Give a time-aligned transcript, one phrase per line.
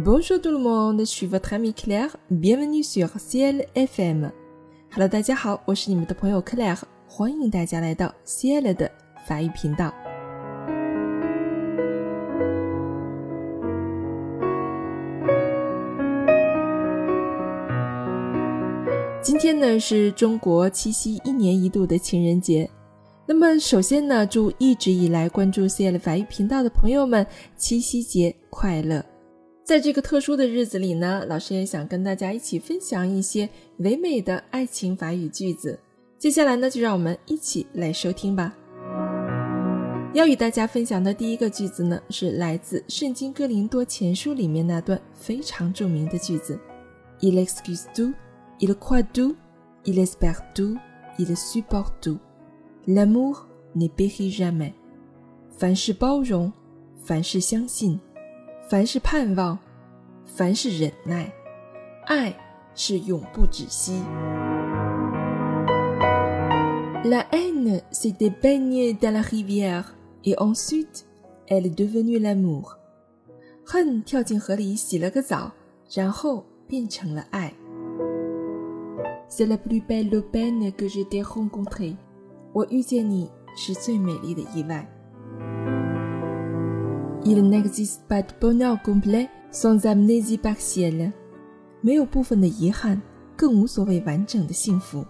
[0.00, 2.16] Bonjour tout le monde, je suis votre ami Claire.
[2.30, 4.30] Bienvenue sur Ciel FM.
[4.92, 6.78] Hello，大家好，我是你们的朋友 Claire，
[7.08, 8.88] 欢迎大家来到 Ciel 的
[9.26, 9.92] 法语频道。
[19.20, 22.70] 今天呢是中国七夕一年一度的情人节。
[23.26, 27.26] 那么首先呢，祝一直以来关注 Ciel 法语频道的朋友们
[27.56, 29.04] 七夕节快乐！
[29.68, 33.46] 在这个特殊的日子里呢，老师也想跟大家一起分享一些
[33.80, 35.78] 唯美的爱情法语句子。
[36.16, 38.56] 接下来呢，就让我们一起来收听吧。
[40.14, 46.58] 要与大家分享的第一个句子呢，是来自《圣经哥林多前书》里面那段非常著名的句子
[47.20, 48.14] ：Il excuse tout,
[48.60, 49.36] il croit tout,
[49.84, 50.78] il espère tout,
[51.18, 52.16] il supporte tout.
[52.86, 53.40] L'amour
[53.74, 54.72] ne périt jamais。
[55.58, 56.50] 凡事包容，
[57.04, 58.00] 凡事相信。
[58.70, 59.58] 凡是盼望，
[60.37, 61.31] 凡是忍耐，
[62.05, 62.33] 爱
[62.75, 64.01] 是永不止息。
[67.03, 71.05] La haine s'est baignée dans la rivière et ensuite
[71.47, 72.77] elle est devenue l'amour。
[73.65, 75.51] 恨跳进河里洗了个澡，
[75.89, 77.53] 然后变成了爱。
[79.29, 81.95] C'est la plus belle aubaine que j'ai rencontrée。
[82.53, 84.87] 我遇见你是最美丽的意外。
[87.23, 91.11] Il n'existe pas de bonheur complet sans amnésie partielle。
[91.81, 93.01] 没有部分的遗憾，
[93.35, 95.05] 更无所谓完整的幸福。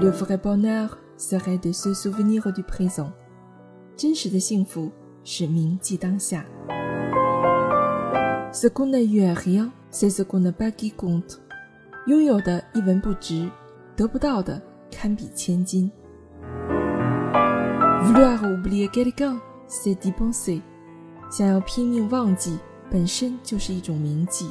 [0.00, 3.12] Le vrai bonheur serait de se souvenir du présent。
[3.96, 4.90] 真实的幸福
[5.22, 6.44] 是铭记当下。
[8.52, 11.38] Ce qu'on n'a eu à rien, c'est ce qu'on n'a pas qui compte。
[12.06, 13.50] 拥有的一文不值，
[13.96, 15.90] 得不到的堪比千金。
[18.02, 20.60] Vouloir oublier quelqu'un。C'est d e p e n s e
[21.29, 22.57] 想要拼命忘记，
[22.89, 24.49] 本身就是一种铭记。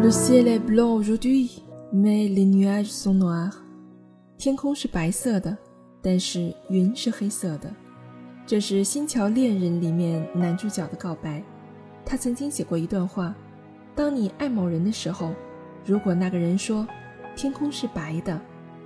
[0.00, 3.54] Le ciel est blanc aujourd'hui, mais les nuages sont noirs。
[4.38, 5.58] 天空是白色的，
[6.00, 7.68] 但是云是黑色的。
[8.46, 11.42] 这是《新桥恋人》里面男主角的告白。
[12.04, 13.34] 他曾经写过一段话：
[13.96, 15.34] 当你爱某人的时候，
[15.84, 16.86] 如果那个人说
[17.34, 18.40] 天空是白的，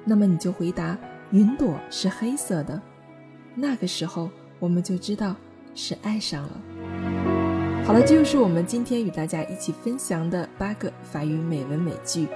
[0.06, 0.98] 那么你就回答
[1.32, 2.80] 云朵是黑色的。
[3.54, 4.30] 那个时候，
[4.62, 5.34] 我们就知道
[5.74, 6.50] 是爱上了。
[7.84, 12.28] 好了，这就是我们今天与大家一起分享的八个法语美文美句，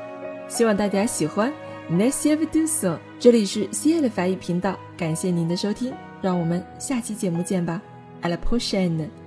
[0.49, 1.53] 希望大家喜欢。
[1.89, 7.81] Next episode，这里是 C L 法语频道，感谢您的收听，让我们下期节目见吧。
[8.23, 9.26] À la prochaine。